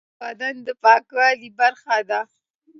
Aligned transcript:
غول 0.03 0.09
د 0.17 0.17
بدن 0.21 0.55
د 0.67 0.69
پاکوالي 0.83 1.49
برخه 1.59 1.97
ده. 2.09 2.21